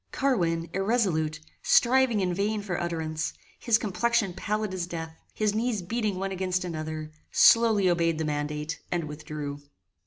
Carwin, 0.11 0.67
irresolute, 0.73 1.39
striving 1.61 2.21
in 2.21 2.33
vain 2.33 2.63
for 2.63 2.81
utterance, 2.81 3.33
his 3.59 3.77
complexion 3.77 4.33
pallid 4.33 4.73
as 4.73 4.87
death, 4.87 5.15
his 5.31 5.53
knees 5.53 5.83
beating 5.83 6.17
one 6.17 6.31
against 6.31 6.63
another, 6.65 7.11
slowly 7.31 7.87
obeyed 7.87 8.17
the 8.17 8.25
mandate 8.25 8.79
and 8.91 9.03
withdrew. 9.03 9.61